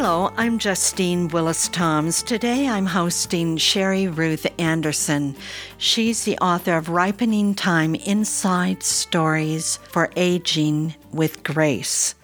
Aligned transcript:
Hello, 0.00 0.32
I'm 0.36 0.60
Justine 0.60 1.26
Willis 1.26 1.66
Toms. 1.66 2.22
Today 2.22 2.68
I'm 2.68 2.86
hosting 2.86 3.56
Sherry 3.56 4.06
Ruth 4.06 4.46
Anderson. 4.56 5.34
She's 5.76 6.22
the 6.22 6.38
author 6.38 6.76
of 6.76 6.88
Ripening 6.88 7.56
Time 7.56 7.96
Inside 7.96 8.84
Stories 8.84 9.78
for 9.88 10.08
Aging 10.14 10.94
with 11.10 11.42
Grace. 11.42 12.14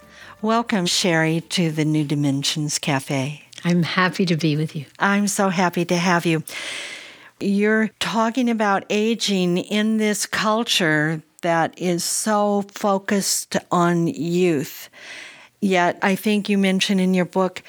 Welcome, 0.41 0.87
Sherry, 0.87 1.41
to 1.41 1.73
the 1.73 1.85
New 1.85 2.05
Dimensions 2.05 2.79
Cafe. 2.79 3.43
I'm 3.65 3.83
happy 3.83 4.25
to 4.25 4.37
be 4.37 4.57
with 4.57 4.77
you. 4.77 4.85
I'm 5.01 5.27
so 5.27 5.49
happy 5.49 5.85
to 5.87 5.97
have 5.97 6.25
you. 6.25 6.45
You're 7.41 7.89
talking 7.99 8.49
about 8.49 8.85
aging 8.89 9.59
in 9.59 9.97
this 9.97 10.27
culture 10.27 11.25
that 11.43 11.77
is 11.77 12.05
so 12.05 12.63
focused 12.69 13.57
on 13.73 14.07
youth. 14.07 14.89
Yet, 15.65 15.99
I 16.03 16.15
think 16.15 16.51
you 16.51 16.59
mentioned 16.59 17.01
in 17.01 17.15
your 17.15 17.25
book 17.25 17.63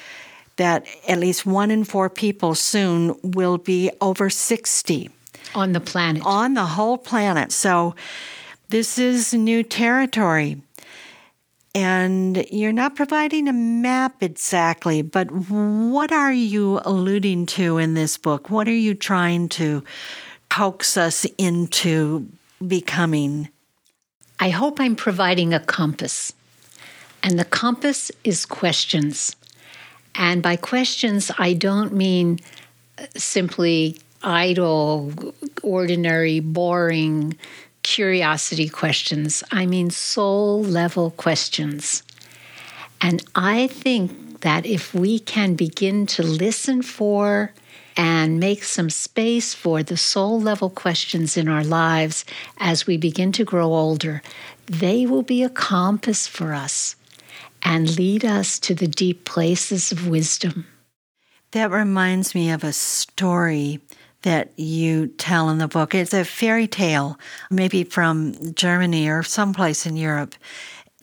that 0.56 0.86
at 1.08 1.18
least 1.18 1.46
one 1.46 1.70
in 1.70 1.82
four 1.82 2.10
people 2.10 2.54
soon 2.54 3.18
will 3.22 3.56
be 3.56 3.90
over 4.02 4.28
60 4.28 5.08
on 5.54 5.72
the 5.72 5.80
planet. 5.80 6.22
On 6.26 6.52
the 6.52 6.66
whole 6.66 6.98
planet. 6.98 7.52
So, 7.52 7.94
this 8.68 8.98
is 8.98 9.32
new 9.32 9.62
territory. 9.62 10.60
And 11.74 12.44
you're 12.52 12.70
not 12.70 12.96
providing 12.96 13.48
a 13.48 13.54
map 13.54 14.22
exactly, 14.22 15.00
but 15.00 15.30
what 15.30 16.12
are 16.12 16.32
you 16.32 16.80
alluding 16.84 17.46
to 17.46 17.78
in 17.78 17.94
this 17.94 18.18
book? 18.18 18.50
What 18.50 18.68
are 18.68 18.74
you 18.74 18.94
trying 18.94 19.48
to 19.50 19.82
coax 20.50 20.98
us 20.98 21.24
into 21.38 22.28
becoming? 22.66 23.48
I 24.38 24.50
hope 24.50 24.80
I'm 24.80 24.96
providing 24.96 25.54
a 25.54 25.60
compass 25.60 26.34
and 27.22 27.38
the 27.38 27.44
compass 27.44 28.10
is 28.24 28.46
questions. 28.46 29.34
And 30.14 30.42
by 30.42 30.56
questions, 30.56 31.30
I 31.38 31.52
don't 31.52 31.92
mean 31.92 32.40
uh, 32.98 33.06
simply 33.16 33.98
idle, 34.22 35.12
ordinary, 35.62 36.40
boring 36.40 37.36
curiosity 37.82 38.68
questions. 38.68 39.44
I 39.52 39.66
mean 39.66 39.90
soul 39.90 40.62
level 40.62 41.10
questions. 41.10 42.02
And 43.00 43.22
I 43.34 43.68
think 43.68 44.40
that 44.40 44.66
if 44.66 44.94
we 44.94 45.18
can 45.18 45.54
begin 45.54 46.06
to 46.06 46.22
listen 46.22 46.82
for 46.82 47.52
and 47.96 48.40
make 48.40 48.64
some 48.64 48.90
space 48.90 49.54
for 49.54 49.82
the 49.82 49.96
soul 49.96 50.40
level 50.40 50.70
questions 50.70 51.36
in 51.36 51.48
our 51.48 51.64
lives 51.64 52.24
as 52.58 52.86
we 52.86 52.96
begin 52.96 53.32
to 53.32 53.44
grow 53.44 53.72
older, 53.72 54.22
they 54.66 55.06
will 55.06 55.22
be 55.22 55.42
a 55.42 55.48
compass 55.48 56.26
for 56.26 56.52
us 56.52 56.96
and 57.62 57.96
lead 57.96 58.24
us 58.24 58.58
to 58.60 58.74
the 58.74 58.86
deep 58.88 59.24
places 59.24 59.92
of 59.92 60.08
wisdom. 60.08 60.66
That 61.52 61.70
reminds 61.70 62.34
me 62.34 62.50
of 62.50 62.64
a 62.64 62.72
story 62.72 63.80
that 64.22 64.50
you 64.58 65.06
tell 65.06 65.48
in 65.50 65.58
the 65.58 65.68
book. 65.68 65.94
It's 65.94 66.12
a 66.12 66.24
fairy 66.24 66.66
tale, 66.66 67.18
maybe 67.50 67.84
from 67.84 68.54
Germany 68.54 69.08
or 69.08 69.22
someplace 69.22 69.86
in 69.86 69.96
Europe. 69.96 70.34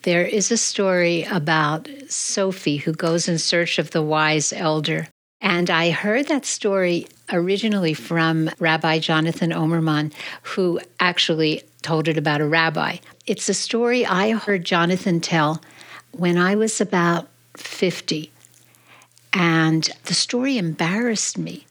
There 0.02 0.26
is 0.26 0.52
a 0.52 0.58
story 0.58 1.24
about 1.24 1.88
Sophie 2.08 2.76
who 2.76 2.92
goes 2.92 3.26
in 3.26 3.38
search 3.38 3.78
of 3.78 3.92
the 3.92 4.02
wise 4.02 4.52
elder. 4.52 5.08
And 5.40 5.70
I 5.70 5.90
heard 5.90 6.28
that 6.28 6.44
story 6.44 7.06
originally 7.32 7.94
from 7.94 8.50
Rabbi 8.58 8.98
Jonathan 8.98 9.52
Omer-Man, 9.52 10.12
who 10.42 10.80
actually 11.00 11.62
told 11.80 12.08
it 12.08 12.18
about 12.18 12.40
a 12.40 12.46
rabbi. 12.46 12.98
It's 13.26 13.48
a 13.48 13.54
story 13.54 14.04
I 14.04 14.32
heard 14.32 14.64
Jonathan 14.64 15.20
tell 15.20 15.62
when 16.18 16.38
I 16.38 16.54
was 16.54 16.80
about 16.80 17.28
50. 17.56 18.30
And 19.32 19.90
the 20.04 20.14
story 20.14 20.58
embarrassed 20.58 21.38
me 21.38 21.66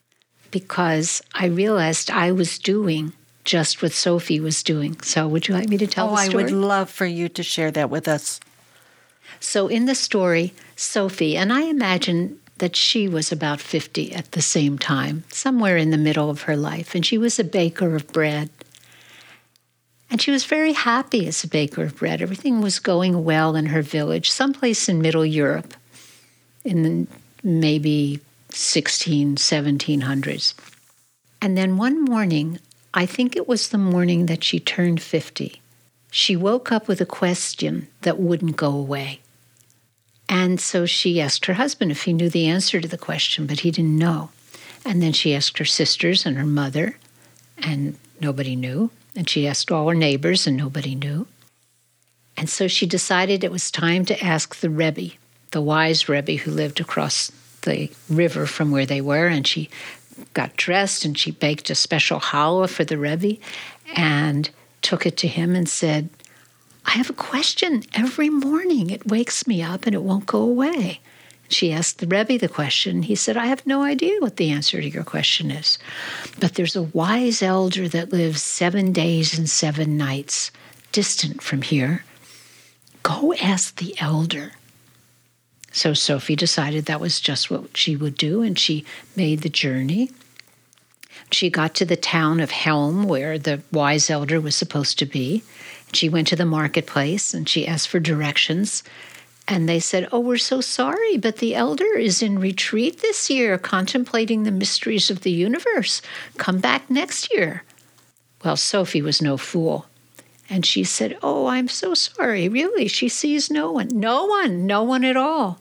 because 0.51 1.21
I 1.33 1.47
realized 1.47 2.11
I 2.11 2.31
was 2.31 2.59
doing 2.59 3.13
just 3.43 3.81
what 3.81 3.91
Sophie 3.91 4.39
was 4.39 4.63
doing. 4.63 4.99
So, 5.01 5.27
would 5.27 5.47
you 5.47 5.53
like 5.53 5.69
me 5.69 5.77
to 5.77 5.87
tell 5.87 6.09
oh, 6.09 6.15
the 6.15 6.23
story? 6.23 6.43
Oh, 6.43 6.47
I 6.47 6.51
would 6.51 6.53
love 6.53 6.89
for 6.89 7.05
you 7.05 7.29
to 7.29 7.43
share 7.43 7.71
that 7.71 7.89
with 7.89 8.07
us. 8.07 8.39
So, 9.39 9.67
in 9.67 9.85
the 9.85 9.95
story, 9.95 10.53
Sophie, 10.75 11.35
and 11.35 11.51
I 11.51 11.63
imagine 11.63 12.39
that 12.59 12.75
she 12.75 13.07
was 13.07 13.31
about 13.31 13.59
50 13.59 14.13
at 14.13 14.31
the 14.31 14.41
same 14.41 14.77
time, 14.77 15.23
somewhere 15.29 15.75
in 15.75 15.89
the 15.89 15.97
middle 15.97 16.29
of 16.29 16.43
her 16.43 16.55
life, 16.55 16.95
and 16.95 17.05
she 17.05 17.17
was 17.17 17.39
a 17.39 17.43
baker 17.43 17.95
of 17.95 18.07
bread. 18.13 18.49
And 20.13 20.21
she 20.21 20.29
was 20.29 20.45
very 20.45 20.73
happy 20.73 21.25
as 21.25 21.43
a 21.43 21.47
baker 21.47 21.81
of 21.81 21.97
bread. 21.97 22.21
Everything 22.21 22.61
was 22.61 22.77
going 22.77 23.23
well 23.23 23.55
in 23.55 23.65
her 23.65 23.81
village, 23.81 24.29
someplace 24.29 24.87
in 24.87 25.01
Middle 25.01 25.25
Europe, 25.25 25.73
in 26.63 27.07
maybe 27.41 28.19
16, 28.49 29.37
1700s. 29.37 30.53
And 31.41 31.57
then 31.57 31.77
one 31.77 32.05
morning, 32.05 32.59
I 32.93 33.07
think 33.07 33.35
it 33.35 33.47
was 33.47 33.69
the 33.69 33.79
morning 33.79 34.27
that 34.27 34.43
she 34.43 34.59
turned 34.59 35.01
50, 35.01 35.59
she 36.11 36.35
woke 36.35 36.71
up 36.71 36.87
with 36.87 37.01
a 37.01 37.07
question 37.07 37.87
that 38.01 38.19
wouldn't 38.19 38.55
go 38.55 38.69
away. 38.69 39.19
And 40.29 40.61
so 40.61 40.85
she 40.85 41.19
asked 41.19 41.47
her 41.47 41.55
husband 41.55 41.89
if 41.89 42.03
he 42.03 42.13
knew 42.13 42.29
the 42.29 42.45
answer 42.45 42.79
to 42.79 42.87
the 42.87 42.99
question, 42.99 43.47
but 43.47 43.61
he 43.61 43.71
didn't 43.71 43.97
know. 43.97 44.29
And 44.85 45.01
then 45.01 45.11
she 45.11 45.33
asked 45.33 45.57
her 45.57 45.65
sisters 45.65 46.23
and 46.23 46.37
her 46.37 46.45
mother, 46.45 46.99
and 47.57 47.97
nobody 48.21 48.55
knew. 48.55 48.91
And 49.15 49.29
she 49.29 49.47
asked 49.47 49.71
all 49.71 49.89
her 49.89 49.95
neighbors, 49.95 50.47
and 50.47 50.57
nobody 50.57 50.95
knew. 50.95 51.27
And 52.35 52.49
so 52.49 52.67
she 52.67 52.85
decided 52.85 53.43
it 53.43 53.51
was 53.51 53.69
time 53.69 54.05
to 54.05 54.23
ask 54.23 54.55
the 54.55 54.69
Rebbe, 54.69 55.11
the 55.51 55.61
wise 55.61 56.09
Rebbe 56.09 56.33
who 56.33 56.51
lived 56.51 56.79
across 56.79 57.31
the 57.61 57.91
river 58.09 58.45
from 58.45 58.71
where 58.71 58.85
they 58.85 59.01
were. 59.01 59.27
And 59.27 59.45
she 59.45 59.69
got 60.33 60.57
dressed 60.57 61.05
and 61.05 61.17
she 61.17 61.31
baked 61.31 61.69
a 61.69 61.75
special 61.75 62.19
challah 62.19 62.69
for 62.69 62.83
the 62.83 62.97
Rebbe 62.97 63.37
and 63.95 64.49
took 64.81 65.05
it 65.05 65.17
to 65.17 65.27
him 65.27 65.55
and 65.55 65.69
said, 65.69 66.09
I 66.85 66.91
have 66.91 67.09
a 67.09 67.13
question 67.13 67.83
every 67.93 68.29
morning. 68.29 68.89
It 68.89 69.07
wakes 69.07 69.47
me 69.47 69.61
up 69.61 69.85
and 69.85 69.95
it 69.95 70.03
won't 70.03 70.25
go 70.25 70.41
away. 70.41 70.99
She 71.49 71.71
asked 71.71 71.99
the 71.99 72.07
Rebbe 72.07 72.37
the 72.37 72.47
question. 72.47 73.03
He 73.03 73.15
said, 73.15 73.37
I 73.37 73.45
have 73.45 73.65
no 73.65 73.83
idea 73.83 74.19
what 74.19 74.37
the 74.37 74.49
answer 74.49 74.81
to 74.81 74.89
your 74.89 75.03
question 75.03 75.51
is. 75.51 75.77
But 76.39 76.55
there's 76.55 76.75
a 76.75 76.83
wise 76.83 77.43
elder 77.43 77.87
that 77.89 78.11
lives 78.11 78.41
seven 78.41 78.91
days 78.91 79.37
and 79.37 79.49
seven 79.49 79.97
nights 79.97 80.51
distant 80.91 81.41
from 81.41 81.61
here. 81.61 82.05
Go 83.03 83.33
ask 83.35 83.75
the 83.75 83.95
elder. 83.99 84.53
So 85.71 85.93
Sophie 85.93 86.35
decided 86.35 86.85
that 86.85 87.01
was 87.01 87.19
just 87.19 87.49
what 87.49 87.75
she 87.75 87.95
would 87.95 88.15
do, 88.15 88.41
and 88.41 88.57
she 88.57 88.85
made 89.15 89.41
the 89.41 89.49
journey. 89.49 90.11
She 91.31 91.49
got 91.49 91.73
to 91.75 91.85
the 91.85 91.95
town 91.95 92.39
of 92.39 92.51
Chelm, 92.51 93.05
where 93.05 93.39
the 93.39 93.61
wise 93.71 94.09
elder 94.09 94.39
was 94.39 94.55
supposed 94.55 94.99
to 94.99 95.05
be. 95.05 95.43
She 95.91 96.09
went 96.09 96.27
to 96.27 96.35
the 96.35 96.45
marketplace 96.45 97.33
and 97.33 97.47
she 97.47 97.67
asked 97.67 97.87
for 97.87 97.99
directions. 97.99 98.83
And 99.47 99.67
they 99.67 99.79
said, 99.79 100.07
Oh, 100.11 100.19
we're 100.19 100.37
so 100.37 100.61
sorry, 100.61 101.17
but 101.17 101.37
the 101.37 101.55
elder 101.55 101.97
is 101.97 102.21
in 102.21 102.39
retreat 102.39 102.99
this 103.01 103.29
year, 103.29 103.57
contemplating 103.57 104.43
the 104.43 104.51
mysteries 104.51 105.09
of 105.09 105.21
the 105.21 105.31
universe. 105.31 106.01
Come 106.37 106.59
back 106.59 106.89
next 106.89 107.33
year. 107.33 107.63
Well, 108.43 108.55
Sophie 108.57 109.01
was 109.01 109.21
no 109.21 109.37
fool. 109.37 109.85
And 110.49 110.65
she 110.65 110.83
said, 110.83 111.17
Oh, 111.21 111.47
I'm 111.47 111.67
so 111.67 111.93
sorry. 111.93 112.47
Really? 112.47 112.87
She 112.87 113.09
sees 113.09 113.49
no 113.49 113.71
one. 113.71 113.89
No 113.91 114.25
one, 114.25 114.65
no 114.65 114.83
one 114.83 115.03
at 115.03 115.17
all. 115.17 115.59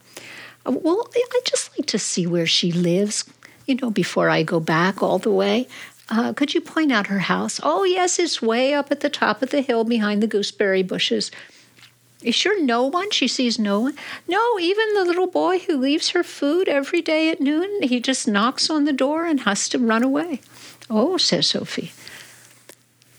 Well, 0.65 1.09
I'd 1.15 1.45
just 1.45 1.77
like 1.77 1.87
to 1.87 1.99
see 1.99 2.27
where 2.27 2.47
she 2.47 2.71
lives, 2.71 3.25
you 3.67 3.75
know, 3.77 3.91
before 3.91 4.31
I 4.31 4.45
go 4.45 4.61
back 4.61 5.03
all 5.03 5.19
the 5.19 5.33
way. 5.33 5.67
Uh, 6.09 6.33
could 6.33 6.55
you 6.55 6.61
point 6.61 6.93
out 6.93 7.07
her 7.07 7.21
house? 7.21 7.59
Oh, 7.63 7.85
yes, 7.85 8.19
it's 8.19 8.43
way 8.43 8.75
up 8.75 8.91
at 8.93 9.01
the 9.01 9.09
top 9.09 9.43
of 9.43 9.51
the 9.51 9.63
hill 9.63 9.83
behind 9.83 10.23
the 10.23 10.27
gooseberry 10.27 10.83
bushes. 10.83 11.31
Is 12.23 12.35
sure 12.35 12.63
no 12.63 12.85
one? 12.85 13.11
She 13.11 13.29
sees 13.29 13.59
no 13.59 13.81
one? 13.81 13.97
No, 14.29 14.59
even 14.59 14.95
the 14.95 15.05
little 15.05 15.27
boy 15.27 15.59
who 15.61 15.77
leaves 15.77 16.11
her 16.11 16.23
food 16.23 16.69
every 16.69 17.03
day 17.03 17.31
at 17.31 17.41
noon, 17.41 17.83
he 17.83 18.01
just 18.01 18.29
knocks 18.29 18.71
on 18.71 18.85
the 18.85 18.93
door 18.93 19.27
and 19.27 19.41
has 19.41 19.69
to 19.71 19.79
run 19.79 20.03
away. 20.03 20.41
Oh, 20.89 21.17
says 21.17 21.47
Sophie. 21.47 21.93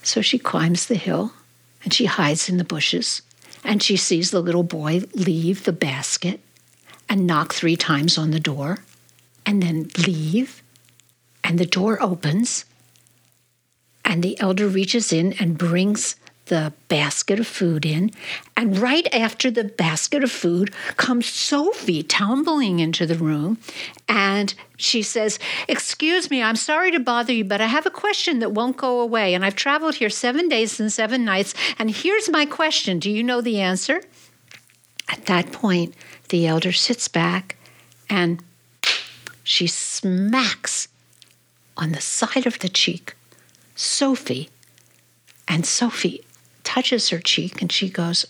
So 0.03 0.21
she 0.21 0.37
climbs 0.37 0.85
the 0.85 0.95
hill 0.95 1.33
and 1.83 1.93
she 1.93 2.05
hides 2.05 2.49
in 2.49 2.57
the 2.57 2.63
bushes 2.63 3.21
and 3.63 3.81
she 3.81 3.97
sees 3.97 4.31
the 4.31 4.41
little 4.41 4.63
boy 4.63 5.01
leave 5.13 5.63
the 5.63 5.73
basket 5.73 6.41
and 7.07 7.27
knock 7.27 7.53
three 7.53 7.77
times 7.77 8.17
on 8.17 8.31
the 8.31 8.39
door 8.39 8.79
and 9.45 9.61
then 9.61 9.89
leave 10.07 10.63
And 11.43 11.59
the 11.59 11.65
door 11.65 12.01
opens, 12.01 12.63
and 14.05 14.23
the 14.23 14.39
elder 14.39 14.67
reaches 14.67 15.11
in 15.11 15.33
and 15.33 15.57
brings 15.57 16.15
the 16.45 16.73
basket 16.89 17.39
of 17.39 17.47
food 17.47 17.85
in. 17.85 18.11
And 18.57 18.77
right 18.77 19.07
after 19.13 19.49
the 19.49 19.63
basket 19.63 20.23
of 20.23 20.31
food 20.31 20.73
comes 20.97 21.25
Sophie 21.25 22.03
tumbling 22.03 22.79
into 22.79 23.05
the 23.05 23.15
room. 23.15 23.57
And 24.09 24.53
she 24.77 25.01
says, 25.01 25.39
Excuse 25.67 26.29
me, 26.29 26.43
I'm 26.43 26.55
sorry 26.55 26.91
to 26.91 26.99
bother 26.99 27.33
you, 27.33 27.45
but 27.45 27.61
I 27.61 27.67
have 27.67 27.85
a 27.85 27.91
question 27.91 28.39
that 28.39 28.51
won't 28.51 28.77
go 28.77 28.99
away. 28.99 29.33
And 29.33 29.45
I've 29.45 29.55
traveled 29.55 29.95
here 29.95 30.09
seven 30.09 30.49
days 30.49 30.79
and 30.79 30.91
seven 30.91 31.23
nights. 31.23 31.53
And 31.79 31.89
here's 31.89 32.29
my 32.29 32.45
question 32.45 32.99
Do 32.99 33.09
you 33.09 33.23
know 33.23 33.41
the 33.41 33.61
answer? 33.61 34.01
At 35.09 35.25
that 35.25 35.51
point, 35.51 35.95
the 36.29 36.47
elder 36.47 36.71
sits 36.71 37.07
back 37.07 37.57
and 38.09 38.43
she 39.43 39.67
smacks 39.67 40.87
on 41.75 41.91
the 41.91 42.01
side 42.01 42.45
of 42.45 42.59
the 42.59 42.69
cheek 42.69 43.15
Sophie. 43.75 44.49
And 45.47 45.65
Sophie 45.65 46.23
touches 46.63 47.09
her 47.09 47.19
cheek 47.19 47.61
and 47.61 47.71
she 47.71 47.89
goes, 47.89 48.25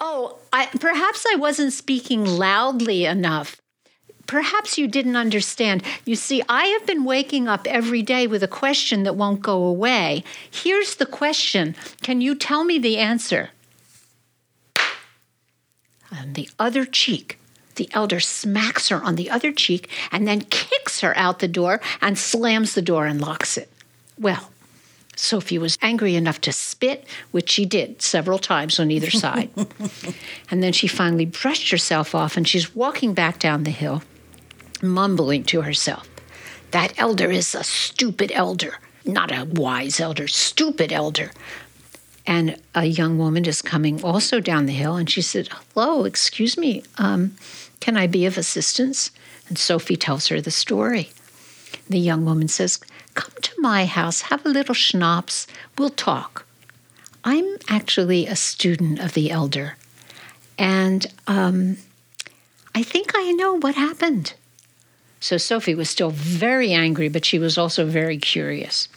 Oh, 0.00 0.38
I, 0.52 0.66
perhaps 0.66 1.26
I 1.30 1.36
wasn't 1.36 1.72
speaking 1.72 2.24
loudly 2.24 3.04
enough. 3.04 3.60
Perhaps 4.26 4.78
you 4.78 4.86
didn't 4.86 5.16
understand. 5.16 5.82
You 6.04 6.14
see, 6.14 6.42
I 6.48 6.66
have 6.66 6.86
been 6.86 7.04
waking 7.04 7.48
up 7.48 7.66
every 7.66 8.00
day 8.00 8.26
with 8.26 8.42
a 8.42 8.48
question 8.48 9.02
that 9.02 9.16
won't 9.16 9.42
go 9.42 9.64
away. 9.64 10.22
Here's 10.50 10.96
the 10.96 11.06
question 11.06 11.74
Can 12.02 12.20
you 12.20 12.34
tell 12.34 12.64
me 12.64 12.78
the 12.78 12.98
answer? 12.98 13.50
On 16.12 16.32
the 16.34 16.48
other 16.58 16.84
cheek, 16.84 17.38
the 17.76 17.88
elder 17.92 18.20
smacks 18.20 18.88
her 18.88 19.02
on 19.02 19.16
the 19.16 19.30
other 19.30 19.52
cheek 19.52 19.88
and 20.12 20.26
then 20.26 20.42
kicks 20.42 21.00
her 21.00 21.16
out 21.16 21.38
the 21.38 21.48
door 21.48 21.80
and 22.00 22.18
slams 22.18 22.74
the 22.74 22.82
door 22.82 23.06
and 23.06 23.20
locks 23.20 23.56
it. 23.56 23.70
Well, 24.18 24.50
Sophie 25.20 25.58
was 25.58 25.78
angry 25.82 26.14
enough 26.14 26.40
to 26.40 26.52
spit, 26.52 27.04
which 27.30 27.50
she 27.50 27.66
did 27.66 28.00
several 28.00 28.38
times 28.38 28.80
on 28.80 28.90
either 28.90 29.10
side. 29.24 29.50
and 30.50 30.62
then 30.62 30.72
she 30.72 30.86
finally 30.86 31.26
brushed 31.26 31.70
herself 31.70 32.14
off 32.14 32.36
and 32.36 32.48
she's 32.48 32.74
walking 32.74 33.12
back 33.14 33.38
down 33.38 33.64
the 33.64 33.70
hill, 33.70 34.02
mumbling 34.82 35.44
to 35.44 35.62
herself. 35.62 36.08
That 36.70 36.94
elder 36.98 37.30
is 37.30 37.54
a 37.54 37.64
stupid 37.64 38.32
elder, 38.32 38.78
not 39.04 39.30
a 39.32 39.44
wise 39.44 40.00
elder, 40.00 40.28
stupid 40.28 40.92
elder. 40.92 41.32
And 42.26 42.60
a 42.74 42.84
young 42.84 43.18
woman 43.18 43.44
is 43.44 43.60
coming 43.60 44.02
also 44.04 44.40
down 44.40 44.66
the 44.66 44.72
hill, 44.72 44.96
and 44.96 45.10
she 45.10 45.22
said, 45.22 45.48
Hello, 45.48 46.04
excuse 46.04 46.56
me, 46.56 46.84
um, 46.96 47.34
can 47.80 47.96
I 47.96 48.06
be 48.06 48.24
of 48.24 48.38
assistance? 48.38 49.10
And 49.48 49.58
Sophie 49.58 49.96
tells 49.96 50.28
her 50.28 50.40
the 50.40 50.50
story. 50.50 51.10
The 51.88 51.98
young 51.98 52.24
woman 52.24 52.46
says, 52.46 52.78
my 53.60 53.86
house, 53.86 54.22
have 54.22 54.44
a 54.44 54.48
little 54.48 54.74
schnapps, 54.74 55.46
we'll 55.78 55.90
talk. 55.90 56.46
I'm 57.24 57.56
actually 57.68 58.26
a 58.26 58.36
student 58.36 58.98
of 58.98 59.12
the 59.12 59.30
elder, 59.30 59.76
and 60.58 61.06
um, 61.26 61.76
I 62.74 62.82
think 62.82 63.12
I 63.14 63.32
know 63.32 63.58
what 63.58 63.74
happened. 63.74 64.34
So 65.20 65.36
Sophie 65.36 65.74
was 65.74 65.90
still 65.90 66.10
very 66.10 66.72
angry, 66.72 67.08
but 67.08 67.26
she 67.26 67.38
was 67.38 67.58
also 67.58 67.84
very 67.84 68.16
curious. 68.16 68.88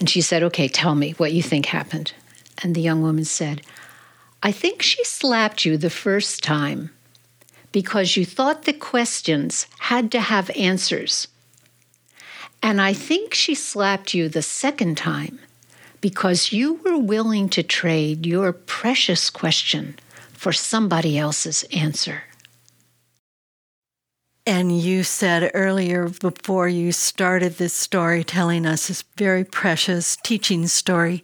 And 0.00 0.08
she 0.08 0.22
said, 0.22 0.42
Okay, 0.42 0.68
tell 0.68 0.94
me 0.94 1.12
what 1.12 1.32
you 1.32 1.42
think 1.42 1.66
happened. 1.66 2.14
And 2.62 2.74
the 2.74 2.80
young 2.80 3.02
woman 3.02 3.24
said, 3.24 3.62
I 4.42 4.50
think 4.50 4.82
she 4.82 5.04
slapped 5.04 5.64
you 5.64 5.76
the 5.76 5.90
first 5.90 6.42
time 6.42 6.90
because 7.70 8.16
you 8.16 8.24
thought 8.24 8.64
the 8.64 8.72
questions 8.72 9.66
had 9.78 10.10
to 10.12 10.20
have 10.20 10.50
answers. 10.50 11.28
And 12.62 12.80
I 12.80 12.92
think 12.92 13.34
she 13.34 13.54
slapped 13.54 14.14
you 14.14 14.28
the 14.28 14.42
second 14.42 14.96
time 14.96 15.40
because 16.00 16.52
you 16.52 16.74
were 16.84 16.98
willing 16.98 17.48
to 17.50 17.62
trade 17.62 18.24
your 18.24 18.52
precious 18.52 19.30
question 19.30 19.98
for 20.32 20.52
somebody 20.52 21.18
else's 21.18 21.64
answer. 21.72 22.24
And 24.44 24.76
you 24.76 25.04
said 25.04 25.50
earlier, 25.54 26.08
before 26.08 26.68
you 26.68 26.90
started 26.90 27.58
this 27.58 27.74
story, 27.74 28.24
telling 28.24 28.66
us 28.66 28.88
this 28.88 29.02
very 29.16 29.44
precious 29.44 30.16
teaching 30.16 30.66
story, 30.66 31.22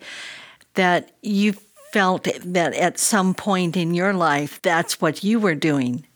that 0.74 1.10
you 1.22 1.54
felt 1.92 2.28
that 2.44 2.74
at 2.74 2.98
some 2.98 3.34
point 3.34 3.76
in 3.76 3.94
your 3.94 4.12
life, 4.12 4.60
that's 4.62 5.00
what 5.00 5.24
you 5.24 5.40
were 5.40 5.56
doing. 5.56 6.06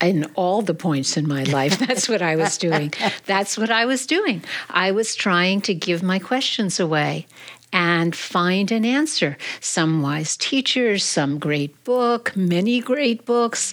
In 0.00 0.26
all 0.34 0.62
the 0.62 0.74
points 0.74 1.16
in 1.16 1.26
my 1.26 1.42
life, 1.44 1.78
that's 1.86 2.08
what 2.08 2.22
I 2.22 2.36
was 2.36 2.56
doing. 2.56 2.92
That's 3.26 3.58
what 3.58 3.70
I 3.70 3.84
was 3.84 4.06
doing. 4.06 4.44
I 4.70 4.92
was 4.92 5.16
trying 5.16 5.60
to 5.62 5.74
give 5.74 6.02
my 6.02 6.18
questions 6.18 6.78
away 6.78 7.26
and 7.72 8.14
find 8.14 8.70
an 8.70 8.84
answer. 8.84 9.36
Some 9.60 10.02
wise 10.02 10.36
teachers, 10.36 11.04
some 11.04 11.38
great 11.38 11.84
book, 11.84 12.34
many 12.36 12.80
great 12.80 13.26
books. 13.26 13.72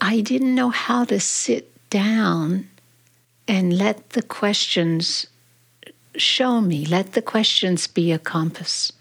I 0.00 0.20
didn't 0.20 0.54
know 0.54 0.70
how 0.70 1.04
to 1.04 1.20
sit 1.20 1.70
down 1.90 2.68
and 3.46 3.76
let 3.76 4.10
the 4.10 4.22
questions 4.22 5.26
show 6.16 6.60
me, 6.60 6.84
let 6.84 7.12
the 7.12 7.22
questions 7.22 7.86
be 7.86 8.12
a 8.12 8.18
compass. 8.18 8.92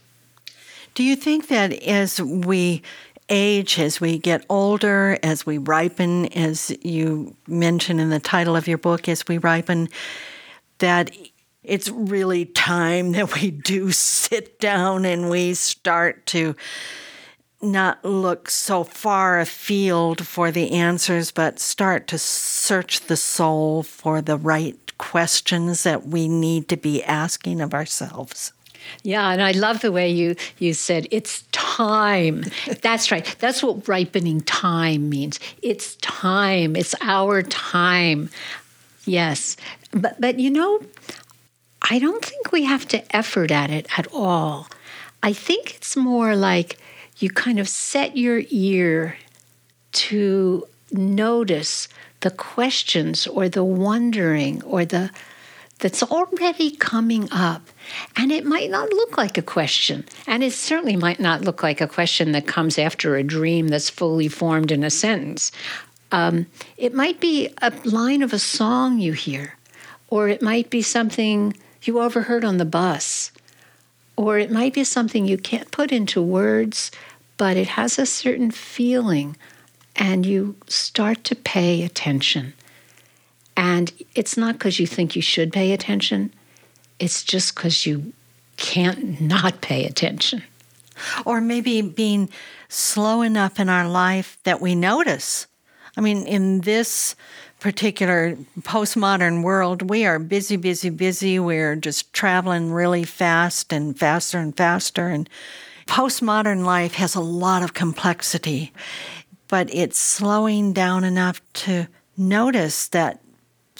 Do 0.94 1.04
you 1.04 1.16
think 1.16 1.48
that 1.50 1.74
as 1.84 2.20
we 2.20 2.82
age, 3.30 3.80
as 3.80 4.00
we 4.00 4.18
get 4.18 4.46
older, 4.50 5.18
as 5.24 5.46
we 5.46 5.58
ripen, 5.58 6.28
as 6.28 6.76
you 6.82 7.36
mention 7.48 8.00
in 8.00 8.10
the 8.10 8.20
title 8.20 8.56
of 8.56 8.68
your 8.68 8.78
book, 8.78 9.10
as 9.10 9.28
we 9.28 9.38
ripen, 9.38 9.90
that 10.80 11.12
it's 11.64 11.90
really 11.90 12.46
time 12.46 13.12
that 13.12 13.36
we 13.36 13.52
do 13.52 13.92
sit 13.92 14.60
down 14.60 15.06
and 15.06 15.30
we 15.30 15.54
start 15.54 16.26
to 16.28 16.56
not 17.62 18.04
look 18.06 18.50
so 18.50 18.84
far 18.84 19.40
afield 19.40 20.26
for 20.26 20.52
the 20.52 20.72
answers, 20.72 21.32
but 21.32 21.60
start 21.60 22.08
to 22.08 22.18
search 22.18 23.02
the 23.02 23.18
soul 23.18 23.84
for 23.84 24.22
the 24.22 24.38
right 24.38 24.98
questions 24.98 25.84
that 25.84 26.08
we 26.08 26.28
need 26.28 26.70
to 26.70 26.78
be 26.78 27.04
asking 27.04 27.62
of 27.62 27.74
ourselves. 27.74 28.54
Yeah, 29.04 29.30
and 29.30 29.42
I 29.42 29.52
love 29.52 29.82
the 29.82 29.92
way 29.92 30.10
you 30.10 30.36
you 30.58 30.74
said 30.74 31.08
it's 31.12 31.44
time. 31.52 32.44
That's 32.82 33.12
right. 33.12 33.36
That's 33.40 33.64
what 33.64 33.88
ripening 33.88 34.42
time 34.42 35.10
means. 35.10 35.40
It's 35.62 35.96
time. 35.98 36.76
It's 36.76 36.96
our 37.02 37.44
time. 37.44 38.30
Yes. 39.06 39.58
But 39.92 40.20
but 40.20 40.40
you 40.40 40.50
know, 40.50 40.82
I 41.90 42.00
don't 42.00 42.24
think 42.24 42.52
we 42.52 42.64
have 42.66 42.88
to 42.90 43.16
effort 43.16 43.52
at 43.52 43.70
it 43.70 43.88
at 43.98 44.08
all. 44.14 44.68
I 45.24 45.34
think 45.34 45.76
it's 45.76 45.96
more 45.96 46.36
like 46.36 46.78
you 47.18 47.30
kind 47.30 47.60
of 47.60 47.68
set 47.68 48.16
your 48.16 48.44
ear 48.50 49.18
to 49.92 50.68
notice 50.92 51.88
the 52.22 52.32
questions 52.32 53.28
or 53.28 53.50
the 53.50 53.64
wondering 53.64 54.64
or 54.64 54.86
the 54.86 55.12
that's 55.80 56.04
already 56.04 56.72
coming 56.72 57.28
up. 57.32 57.62
And 58.16 58.32
it 58.32 58.46
might 58.46 58.70
not 58.70 58.90
look 58.90 59.18
like 59.18 59.38
a 59.38 59.44
question. 59.44 60.06
And 60.26 60.44
it 60.44 60.54
certainly 60.54 60.96
might 60.96 61.20
not 61.20 61.42
look 61.42 61.62
like 61.64 61.82
a 61.82 61.88
question 61.88 62.32
that 62.32 62.48
comes 62.48 62.78
after 62.80 63.16
a 63.16 63.24
dream 63.24 63.68
that's 63.68 63.90
fully 63.90 64.28
formed 64.28 64.72
in 64.72 64.84
a 64.84 64.90
sentence. 64.90 65.52
Um, 66.12 66.48
it 66.78 66.94
might 66.94 67.20
be 67.20 67.54
a 67.62 67.72
line 67.84 68.22
of 68.22 68.34
a 68.34 68.40
song 68.40 69.00
you 69.00 69.14
hear, 69.14 69.56
or 70.10 70.30
it 70.30 70.42
might 70.42 70.70
be 70.70 70.82
something 70.82 71.56
you 71.84 72.00
overheard 72.02 72.46
on 72.46 72.58
the 72.58 72.66
bus, 72.66 73.32
or 74.16 74.38
it 74.40 74.52
might 74.52 74.74
be 74.74 74.84
something 74.84 75.26
you 75.26 75.38
can't 75.38 75.72
put 75.72 75.92
into 75.92 76.22
words, 76.22 76.92
but 77.36 77.58
it 77.58 77.68
has 77.68 78.00
a 78.00 78.06
certain 78.06 78.52
feeling, 78.52 79.36
and 79.96 80.26
you 80.26 80.56
start 80.68 81.24
to 81.26 81.36
pay 81.36 81.84
attention. 81.84 82.54
And 83.58 83.92
it's 84.14 84.38
not 84.38 84.54
because 84.54 84.80
you 84.80 84.86
think 84.86 85.16
you 85.16 85.22
should 85.22 85.52
pay 85.52 85.74
attention, 85.74 86.32
it's 87.00 87.24
just 87.24 87.56
because 87.56 87.86
you 87.86 88.14
can't 88.56 89.20
not 89.20 89.62
pay 89.62 89.86
attention. 89.86 90.44
Or 91.26 91.42
maybe 91.42 91.82
being 91.82 92.30
slow 92.70 93.22
enough 93.22 93.60
in 93.60 93.68
our 93.68 93.90
life 93.90 94.38
that 94.44 94.62
we 94.62 94.76
notice. 94.76 95.48
I 95.96 96.02
mean, 96.02 96.28
in 96.28 96.62
this 96.62 97.16
particular 97.60 98.38
postmodern 98.60 99.42
world, 99.42 99.90
we 99.90 100.06
are 100.06 100.20
busy, 100.20 100.56
busy, 100.56 100.92
busy. 100.92 101.40
We're 101.40 101.76
just 101.76 102.14
traveling 102.14 102.72
really 102.72 103.04
fast 103.04 103.74
and 103.74 103.98
faster 103.98 104.38
and 104.38 104.56
faster. 104.56 105.08
And 105.08 105.28
postmodern 105.88 106.64
life 106.64 106.94
has 106.96 107.16
a 107.16 107.22
lot 107.22 107.64
of 107.64 107.74
complexity, 107.74 108.72
but 109.48 109.74
it's 109.74 110.00
slowing 110.00 110.74
down 110.74 111.04
enough 111.04 111.42
to 111.54 111.88
notice 112.16 112.88
that 112.90 113.20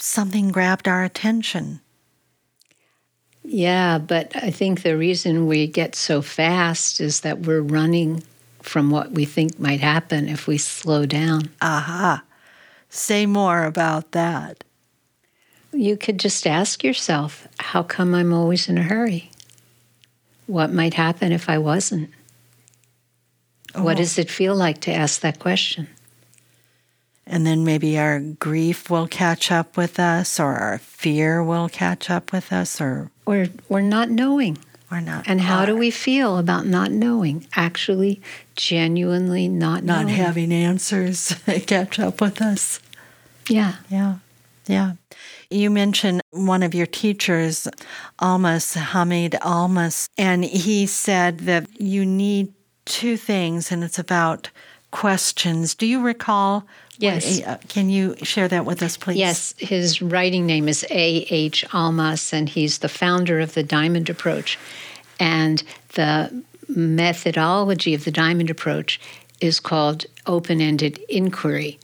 something 0.00 0.50
grabbed 0.50 0.88
our 0.88 1.04
attention. 1.04 1.80
Yeah, 3.42 3.98
but 3.98 4.36
I 4.36 4.50
think 4.50 4.82
the 4.82 4.96
reason 4.96 5.46
we 5.46 5.66
get 5.66 5.94
so 5.94 6.20
fast 6.20 7.00
is 7.00 7.20
that 7.20 7.40
we're 7.40 7.62
running 7.62 8.22
from 8.60 8.90
what 8.90 9.12
we 9.12 9.24
think 9.24 9.58
might 9.58 9.80
happen 9.80 10.28
if 10.28 10.46
we 10.46 10.58
slow 10.58 11.06
down. 11.06 11.48
Aha. 11.62 12.22
Say 12.90 13.26
more 13.26 13.64
about 13.64 14.12
that. 14.12 14.64
you 15.72 15.96
could 15.96 16.18
just 16.18 16.46
ask 16.46 16.82
yourself, 16.82 17.46
how 17.58 17.82
come 17.82 18.14
I'm 18.14 18.32
always 18.32 18.68
in 18.68 18.78
a 18.78 18.82
hurry? 18.82 19.30
What 20.46 20.72
might 20.72 20.94
happen 20.94 21.30
if 21.30 21.48
I 21.48 21.58
wasn't? 21.58 22.10
Oh. 23.74 23.82
What 23.82 23.98
does 23.98 24.18
it 24.18 24.30
feel 24.30 24.54
like 24.56 24.80
to 24.82 24.92
ask 24.92 25.20
that 25.20 25.38
question? 25.38 25.88
And 27.30 27.46
then 27.46 27.62
maybe 27.64 27.98
our 27.98 28.20
grief 28.20 28.88
will 28.88 29.06
catch 29.06 29.52
up 29.52 29.76
with 29.76 30.00
us, 30.00 30.40
or 30.40 30.54
our 30.54 30.78
fear 30.78 31.44
will 31.44 31.68
catch 31.68 32.08
up 32.08 32.32
with 32.32 32.52
us, 32.52 32.80
or 32.80 33.10
or 33.26 33.48
we're 33.68 33.82
not 33.82 34.08
knowing. 34.08 34.56
We're 34.90 35.00
not. 35.00 35.28
And 35.28 35.42
how 35.42 35.66
do 35.66 35.76
we 35.76 35.90
feel 35.90 36.38
about 36.38 36.66
not 36.66 36.90
knowing? 36.90 37.46
Actually, 37.54 38.22
genuinely 38.56 39.46
not 39.46 39.84
not 39.84 40.06
knowing. 40.06 40.14
having 40.14 40.52
answers 40.52 41.34
catch 41.66 41.98
up 41.98 42.20
with 42.22 42.40
us. 42.40 42.80
Yeah. 43.48 43.74
Yeah. 43.90 44.16
Yeah. 44.66 44.92
You 45.50 45.70
mentioned 45.70 46.20
one 46.30 46.62
of 46.62 46.74
your 46.74 46.86
teachers, 46.86 47.68
Almaas, 48.20 48.76
Hameed 48.76 49.32
Almaas, 49.40 50.08
and 50.18 50.44
he 50.44 50.86
said 50.86 51.40
that 51.40 51.80
you 51.80 52.04
need 52.04 52.52
two 52.84 53.16
things, 53.16 53.72
and 53.72 53.82
it's 53.82 53.98
about 53.98 54.50
questions. 54.90 55.74
Do 55.74 55.86
you 55.86 56.02
recall? 56.02 56.66
Yes. 56.98 57.40
What, 57.40 57.48
uh, 57.48 57.58
can 57.68 57.90
you 57.90 58.16
share 58.22 58.48
that 58.48 58.64
with 58.64 58.82
us, 58.82 58.96
please? 58.96 59.18
Yes. 59.18 59.54
His 59.58 60.02
writing 60.02 60.46
name 60.46 60.68
is 60.68 60.84
A.H. 60.90 61.64
Almaas, 61.68 62.32
and 62.32 62.48
he's 62.48 62.78
the 62.78 62.88
founder 62.88 63.40
of 63.40 63.54
the 63.54 63.62
Diamond 63.62 64.10
Approach. 64.10 64.58
And 65.20 65.62
the 65.94 66.42
methodology 66.68 67.94
of 67.94 68.04
the 68.04 68.10
Diamond 68.10 68.50
Approach 68.50 69.00
is 69.40 69.60
called 69.60 70.06
open 70.26 70.60
ended 70.60 70.98
inquiry. 71.08 71.78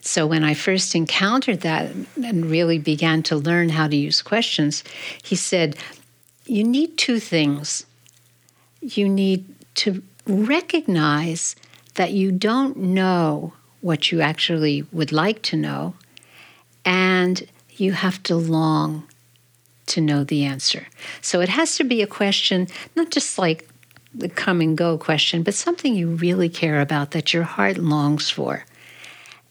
So 0.00 0.26
when 0.26 0.44
I 0.44 0.54
first 0.54 0.94
encountered 0.94 1.62
that 1.62 1.90
and 2.22 2.46
really 2.46 2.78
began 2.78 3.22
to 3.24 3.36
learn 3.36 3.70
how 3.70 3.88
to 3.88 3.96
use 3.96 4.22
questions, 4.22 4.84
he 5.22 5.34
said, 5.34 5.76
You 6.46 6.64
need 6.64 6.96
two 6.96 7.18
things. 7.18 7.84
You 8.80 9.08
need 9.08 9.44
to 9.76 10.02
recognize 10.26 11.56
that 11.98 12.12
you 12.12 12.30
don't 12.30 12.76
know 12.76 13.52
what 13.80 14.12
you 14.12 14.20
actually 14.20 14.86
would 14.92 15.10
like 15.10 15.42
to 15.42 15.56
know, 15.56 15.94
and 16.84 17.44
you 17.76 17.90
have 17.90 18.22
to 18.22 18.36
long 18.36 19.02
to 19.86 20.00
know 20.00 20.22
the 20.22 20.44
answer. 20.44 20.86
So 21.20 21.40
it 21.40 21.48
has 21.48 21.76
to 21.76 21.82
be 21.84 22.00
a 22.00 22.06
question, 22.06 22.68
not 22.94 23.10
just 23.10 23.36
like 23.36 23.68
the 24.14 24.28
come 24.28 24.60
and 24.60 24.78
go 24.78 24.96
question, 24.96 25.42
but 25.42 25.54
something 25.54 25.96
you 25.96 26.10
really 26.10 26.48
care 26.48 26.80
about 26.80 27.10
that 27.10 27.34
your 27.34 27.42
heart 27.42 27.78
longs 27.78 28.30
for. 28.30 28.64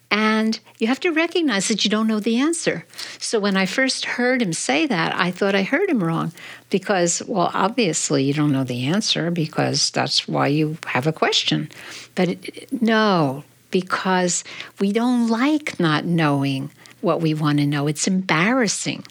And 0.10 0.60
you 0.80 0.88
have 0.88 1.02
to 1.02 1.12
recognize 1.12 1.68
that 1.68 1.84
you 1.84 1.90
don't 1.90 2.08
know 2.08 2.20
the 2.20 2.38
answer. 2.38 2.86
So 3.20 3.40
when 3.40 3.58
I 3.58 3.66
first 3.66 4.06
heard 4.06 4.42
him 4.42 4.54
say 4.54 4.86
that, 4.86 5.14
I 5.16 5.32
thought 5.32 5.54
I 5.54 5.64
heard 5.64 5.90
him 5.90 6.02
wrong 6.04 6.32
because, 6.70 7.22
well, 7.28 7.52
obviously 7.54 8.24
you 8.24 8.34
don't 8.34 8.54
know 8.54 8.64
the 8.64 8.86
answer 8.86 9.32
because 9.32 9.92
that's 9.92 10.28
why 10.28 10.48
you 10.48 10.78
have 10.86 11.08
a 11.08 11.14
question. 11.14 11.70
But 12.16 12.30
it, 12.30 12.72
no, 12.82 13.44
because 13.70 14.44
we 14.80 14.94
don't 14.94 15.28
like 15.28 15.80
not 15.80 16.06
knowing 16.06 16.72
what 17.02 17.22
we 17.22 17.34
want 17.34 17.60
to 17.60 17.68
know. 17.68 17.88
It's 17.88 18.08
embarrassing, 18.08 19.04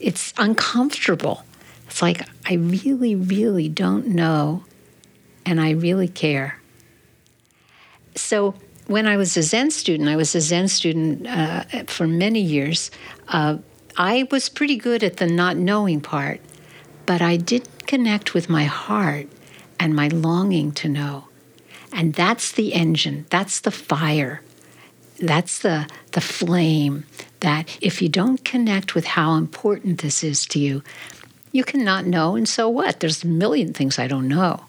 it's 0.00 0.34
uncomfortable. 0.36 1.44
It's 1.86 2.02
like, 2.02 2.26
I 2.46 2.54
really, 2.54 3.14
really 3.14 3.68
don't 3.68 4.08
know, 4.08 4.64
and 5.44 5.60
I 5.60 5.70
really 5.70 6.08
care. 6.08 6.58
So, 8.14 8.54
when 8.92 9.06
I 9.06 9.16
was 9.16 9.36
a 9.36 9.42
Zen 9.42 9.70
student, 9.70 10.08
I 10.08 10.16
was 10.16 10.34
a 10.34 10.40
Zen 10.40 10.68
student 10.68 11.26
uh, 11.26 11.64
for 11.86 12.06
many 12.06 12.40
years. 12.40 12.90
Uh, 13.26 13.58
I 13.96 14.28
was 14.30 14.48
pretty 14.48 14.76
good 14.76 15.02
at 15.02 15.16
the 15.16 15.26
not 15.26 15.56
knowing 15.56 16.00
part, 16.00 16.40
but 17.06 17.22
I 17.22 17.36
didn't 17.36 17.86
connect 17.86 18.34
with 18.34 18.50
my 18.50 18.64
heart 18.64 19.28
and 19.80 19.96
my 19.96 20.08
longing 20.08 20.72
to 20.72 20.88
know. 20.88 21.28
And 21.92 22.14
that's 22.14 22.52
the 22.52 22.74
engine, 22.74 23.26
that's 23.30 23.60
the 23.60 23.70
fire, 23.70 24.42
that's 25.18 25.58
the, 25.60 25.88
the 26.12 26.20
flame 26.20 27.04
that 27.40 27.78
if 27.80 28.00
you 28.00 28.08
don't 28.08 28.44
connect 28.44 28.94
with 28.94 29.04
how 29.04 29.34
important 29.34 30.00
this 30.00 30.22
is 30.22 30.46
to 30.46 30.58
you, 30.58 30.82
you 31.50 31.64
cannot 31.64 32.06
know, 32.06 32.34
and 32.34 32.48
so 32.48 32.68
what? 32.68 33.00
There's 33.00 33.24
a 33.24 33.26
million 33.26 33.72
things 33.72 33.98
I 33.98 34.06
don't 34.06 34.28
know. 34.28 34.64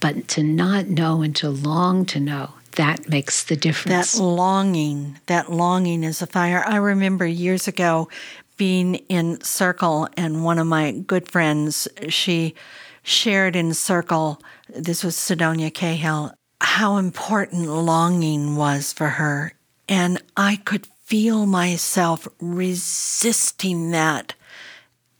But 0.00 0.26
to 0.28 0.42
not 0.42 0.86
know 0.86 1.22
and 1.22 1.34
to 1.36 1.48
long 1.48 2.04
to 2.06 2.18
know, 2.18 2.54
that 2.72 3.08
makes 3.08 3.44
the 3.44 3.56
difference. 3.56 4.14
That 4.14 4.22
longing, 4.22 5.18
that 5.26 5.50
longing 5.50 6.04
is 6.04 6.22
a 6.22 6.26
fire. 6.26 6.62
I 6.66 6.76
remember 6.76 7.26
years 7.26 7.68
ago 7.68 8.08
being 8.56 8.96
in 9.08 9.40
Circle, 9.40 10.08
and 10.16 10.44
one 10.44 10.58
of 10.58 10.66
my 10.66 10.92
good 10.92 11.30
friends, 11.30 11.88
she 12.08 12.54
shared 13.02 13.56
in 13.56 13.74
Circle, 13.74 14.40
this 14.68 15.02
was 15.02 15.16
Sedonia 15.16 15.72
Cahill, 15.72 16.32
how 16.60 16.96
important 16.96 17.66
longing 17.66 18.56
was 18.56 18.92
for 18.92 19.08
her. 19.08 19.54
And 19.88 20.22
I 20.36 20.56
could 20.56 20.86
feel 21.04 21.46
myself 21.46 22.28
resisting 22.40 23.90
that. 23.90 24.34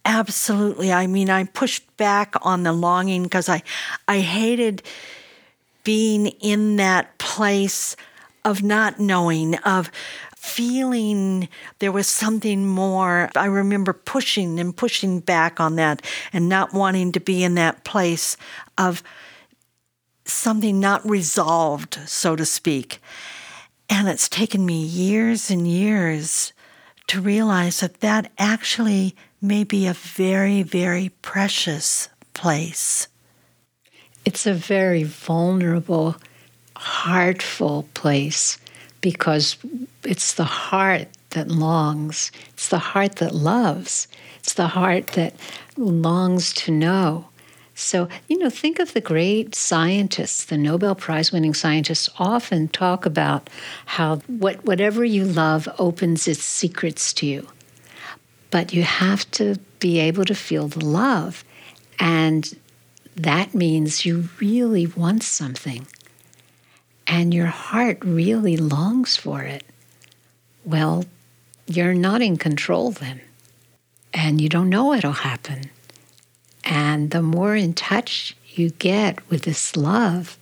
Absolutely. 0.04 0.92
I 0.92 1.06
mean, 1.06 1.30
I 1.30 1.44
pushed 1.44 1.96
back 1.96 2.34
on 2.42 2.62
the 2.62 2.72
longing 2.72 3.24
because 3.24 3.48
I, 3.48 3.62
I 4.08 4.20
hated 4.20 4.82
being 5.84 6.26
in 6.26 6.76
that 6.76 7.18
place 7.18 7.96
of 8.44 8.62
not 8.62 8.98
knowing, 8.98 9.56
of 9.58 9.90
feeling 10.36 11.48
there 11.78 11.92
was 11.92 12.08
something 12.08 12.66
more. 12.66 13.30
I 13.36 13.46
remember 13.46 13.92
pushing 13.92 14.58
and 14.58 14.76
pushing 14.76 15.20
back 15.20 15.60
on 15.60 15.76
that 15.76 16.02
and 16.32 16.48
not 16.48 16.74
wanting 16.74 17.12
to 17.12 17.20
be 17.20 17.44
in 17.44 17.54
that 17.54 17.84
place 17.84 18.36
of 18.76 19.02
something 20.24 20.80
not 20.80 21.08
resolved, 21.08 21.98
so 22.06 22.34
to 22.34 22.44
speak. 22.44 23.00
And 23.88 24.08
it's 24.08 24.28
taken 24.28 24.66
me 24.66 24.82
years 24.82 25.50
and 25.50 25.68
years 25.68 26.52
to 27.08 27.20
realize 27.20 27.80
that 27.80 28.00
that 28.00 28.32
actually 28.38 29.14
may 29.40 29.64
be 29.64 29.86
a 29.86 29.92
very, 29.92 30.62
very 30.62 31.10
precious 31.22 32.08
place. 32.34 33.08
It's 34.24 34.46
a 34.46 34.54
very 34.54 35.02
vulnerable, 35.02 36.16
heartful 36.76 37.88
place 37.94 38.58
because 39.00 39.56
it's 40.04 40.34
the 40.34 40.44
heart 40.44 41.08
that 41.30 41.48
longs, 41.48 42.30
it's 42.52 42.68
the 42.68 42.78
heart 42.78 43.16
that 43.16 43.34
loves, 43.34 44.06
it's 44.38 44.54
the 44.54 44.68
heart 44.68 45.08
that 45.08 45.34
longs 45.76 46.52
to 46.54 46.70
know. 46.70 47.26
So, 47.74 48.08
you 48.28 48.38
know, 48.38 48.50
think 48.50 48.78
of 48.78 48.92
the 48.92 49.00
great 49.00 49.54
scientists, 49.54 50.44
the 50.44 50.58
Nobel 50.58 50.94
Prize 50.94 51.32
winning 51.32 51.54
scientists 51.54 52.08
often 52.18 52.68
talk 52.68 53.06
about 53.06 53.48
how 53.86 54.16
what, 54.26 54.64
whatever 54.64 55.04
you 55.04 55.24
love 55.24 55.68
opens 55.78 56.28
its 56.28 56.44
secrets 56.44 57.12
to 57.14 57.26
you. 57.26 57.48
But 58.50 58.74
you 58.74 58.82
have 58.82 59.28
to 59.32 59.56
be 59.80 59.98
able 59.98 60.26
to 60.26 60.34
feel 60.34 60.68
the 60.68 60.84
love. 60.84 61.44
And 61.98 62.54
that 63.16 63.54
means 63.54 64.06
you 64.06 64.28
really 64.40 64.86
want 64.86 65.22
something 65.22 65.86
and 67.06 67.34
your 67.34 67.46
heart 67.46 67.98
really 68.02 68.56
longs 68.56 69.16
for 69.16 69.42
it, 69.42 69.64
well, 70.64 71.04
you're 71.66 71.94
not 71.94 72.22
in 72.22 72.36
control 72.36 72.90
then. 72.90 73.20
And 74.14 74.40
you 74.40 74.48
don't 74.48 74.68
know 74.68 74.92
it'll 74.92 75.12
happen. 75.12 75.70
And 76.64 77.10
the 77.10 77.22
more 77.22 77.56
in 77.56 77.74
touch 77.74 78.36
you 78.54 78.70
get 78.70 79.28
with 79.30 79.42
this 79.42 79.76
love 79.76 80.38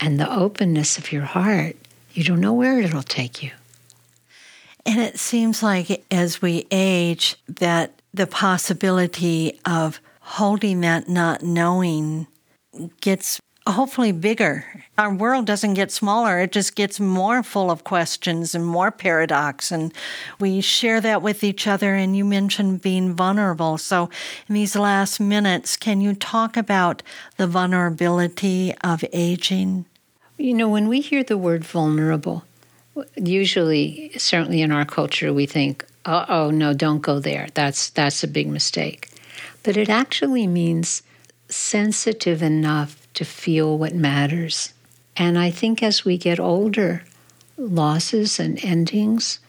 and 0.00 0.20
the 0.20 0.30
openness 0.30 0.98
of 0.98 1.12
your 1.12 1.22
heart, 1.22 1.76
you 2.12 2.24
don't 2.24 2.40
know 2.40 2.52
where 2.52 2.80
it'll 2.80 3.02
take 3.02 3.42
you. 3.42 3.50
And 4.86 5.00
it 5.00 5.18
seems 5.18 5.62
like 5.62 6.04
as 6.10 6.40
we 6.40 6.66
age, 6.70 7.36
that 7.48 8.00
the 8.14 8.26
possibility 8.26 9.58
of 9.64 10.00
holding 10.28 10.82
that 10.82 11.08
not 11.08 11.42
knowing 11.42 12.26
gets 13.00 13.40
hopefully 13.66 14.12
bigger. 14.12 14.64
Our 14.96 15.14
world 15.14 15.46
doesn't 15.46 15.74
get 15.74 15.90
smaller, 15.90 16.40
it 16.40 16.52
just 16.52 16.74
gets 16.74 17.00
more 17.00 17.42
full 17.42 17.70
of 17.70 17.84
questions 17.84 18.54
and 18.54 18.64
more 18.64 18.90
paradox. 18.90 19.72
And 19.72 19.92
we 20.38 20.60
share 20.60 21.00
that 21.00 21.22
with 21.22 21.42
each 21.42 21.66
other. 21.66 21.94
And 21.94 22.16
you 22.16 22.24
mentioned 22.24 22.82
being 22.82 23.14
vulnerable. 23.14 23.78
So, 23.78 24.10
in 24.48 24.54
these 24.54 24.76
last 24.76 25.18
minutes, 25.18 25.76
can 25.76 26.00
you 26.00 26.14
talk 26.14 26.56
about 26.56 27.02
the 27.36 27.46
vulnerability 27.46 28.74
of 28.82 29.04
aging? 29.12 29.86
You 30.36 30.54
know, 30.54 30.68
when 30.68 30.88
we 30.88 31.00
hear 31.00 31.24
the 31.24 31.38
word 31.38 31.64
vulnerable, 31.64 32.44
usually, 33.16 34.12
certainly 34.18 34.62
in 34.62 34.72
our 34.72 34.84
culture, 34.84 35.32
we 35.32 35.46
think, 35.46 35.84
oh, 36.04 36.50
no, 36.50 36.74
don't 36.74 37.00
go 37.00 37.18
there. 37.18 37.48
That's, 37.54 37.90
that's 37.90 38.22
a 38.22 38.28
big 38.28 38.48
mistake. 38.48 39.08
But 39.68 39.76
it 39.76 39.90
actually 39.90 40.46
means 40.46 41.02
sensitive 41.50 42.42
enough 42.42 43.06
to 43.12 43.22
feel 43.22 43.76
what 43.76 43.94
matters. 43.94 44.72
And 45.14 45.38
I 45.38 45.50
think 45.50 45.82
as 45.82 46.06
we 46.06 46.16
get 46.16 46.40
older, 46.40 47.04
losses 47.58 48.40
and 48.40 48.58
endings 48.64 49.40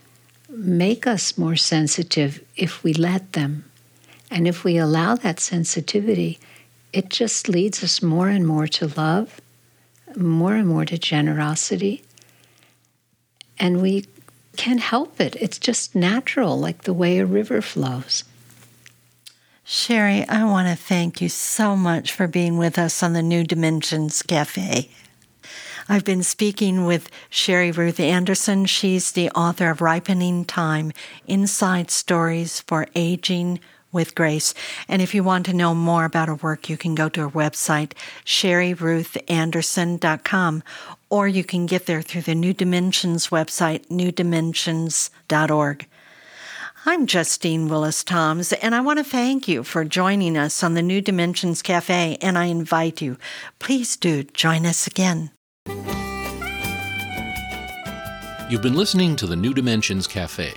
make 0.49 1.07
us 1.07 1.37
more 1.37 1.55
sensitive 1.55 2.43
if 2.57 2.83
we 2.83 2.93
let 2.93 3.31
them. 3.31 3.63
And 4.29 4.45
if 4.45 4.65
we 4.65 4.75
allow 4.75 5.15
that 5.15 5.39
sensitivity, 5.39 6.37
it 6.91 7.07
just 7.07 7.47
leads 7.47 7.81
us 7.81 8.01
more 8.01 8.27
and 8.27 8.45
more 8.45 8.67
to 8.67 8.87
love, 8.87 9.39
more 10.17 10.55
and 10.55 10.67
more 10.67 10.83
to 10.83 10.97
generosity. 10.97 12.03
And 13.57 13.81
we 13.81 14.05
can't 14.57 14.81
help 14.81 15.21
it. 15.21 15.37
It's 15.37 15.59
just 15.59 15.95
natural, 15.95 16.59
like 16.59 16.81
the 16.81 16.93
way 16.93 17.19
a 17.19 17.25
river 17.25 17.61
flows. 17.61 18.25
Sherry, 19.71 20.27
I 20.27 20.45
want 20.45 20.67
to 20.67 20.75
thank 20.75 21.21
you 21.21 21.29
so 21.29 21.75
much 21.75 22.11
for 22.11 22.25
being 22.25 22.57
with 22.57 22.79
us 22.79 23.03
on 23.03 23.13
the 23.13 23.21
New 23.21 23.43
Dimensions 23.43 24.23
Cafe. 24.23 24.89
I've 25.87 26.03
been 26.03 26.23
speaking 26.23 26.85
with 26.85 27.07
Sherry 27.29 27.71
Ruth 27.71 27.99
Anderson. 27.99 28.65
She's 28.65 29.11
the 29.11 29.29
author 29.29 29.69
of 29.69 29.79
Ripening 29.79 30.45
Time 30.45 30.91
Inside 31.27 31.91
Stories 31.91 32.61
for 32.61 32.87
Aging 32.95 33.59
with 33.91 34.15
Grace. 34.15 34.55
And 34.87 35.03
if 35.03 35.13
you 35.13 35.23
want 35.23 35.45
to 35.45 35.53
know 35.53 35.75
more 35.75 36.05
about 36.05 36.29
her 36.29 36.35
work, 36.35 36.67
you 36.67 36.75
can 36.75 36.95
go 36.95 37.07
to 37.07 37.21
her 37.21 37.29
website, 37.29 37.91
sherryruthanderson.com, 38.25 40.63
or 41.11 41.27
you 41.27 41.43
can 41.43 41.67
get 41.67 41.85
there 41.85 42.01
through 42.01 42.23
the 42.23 42.33
New 42.33 42.53
Dimensions 42.53 43.27
website, 43.27 43.85
newdimensions.org. 43.89 45.87
I'm 46.85 47.07
Justine 47.07 47.67
Willis 47.67 48.05
Toms, 48.05 48.53
and 48.53 48.73
I 48.73 48.79
want 48.79 48.99
to 48.99 49.03
thank 49.03 49.49
you 49.49 49.65
for 49.65 49.83
joining 49.83 50.37
us 50.37 50.63
on 50.63 50.75
the 50.75 50.81
New 50.81 51.01
Dimensions 51.01 51.61
Cafe, 51.61 52.17
and 52.21 52.37
I 52.37 52.45
invite 52.45 53.01
you, 53.01 53.17
please 53.59 53.97
do 53.97 54.23
join 54.23 54.65
us 54.65 54.87
again. 54.87 55.31
You've 58.49 58.61
been 58.61 58.75
listening 58.75 59.17
to 59.17 59.27
the 59.27 59.35
New 59.35 59.53
Dimensions 59.53 60.07
Cafe. 60.07 60.53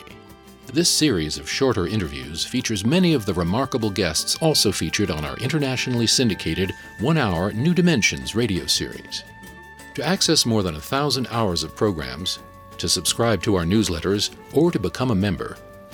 This 0.72 0.88
series 0.88 1.38
of 1.38 1.50
shorter 1.50 1.88
interviews 1.88 2.44
features 2.44 2.86
many 2.86 3.14
of 3.14 3.26
the 3.26 3.34
remarkable 3.34 3.90
guests 3.90 4.36
also 4.40 4.70
featured 4.70 5.10
on 5.10 5.24
our 5.24 5.36
internationally 5.38 6.06
syndicated 6.06 6.72
one 7.00 7.18
hour 7.18 7.52
New 7.52 7.74
Dimensions 7.74 8.36
radio 8.36 8.64
series. 8.66 9.24
To 9.96 10.06
access 10.06 10.46
more 10.46 10.62
than 10.62 10.76
a 10.76 10.80
thousand 10.80 11.26
hours 11.32 11.64
of 11.64 11.74
programs, 11.74 12.38
to 12.78 12.88
subscribe 12.88 13.42
to 13.42 13.56
our 13.56 13.64
newsletters, 13.64 14.30
or 14.52 14.70
to 14.70 14.78
become 14.78 15.10
a 15.10 15.16
member, 15.16 15.56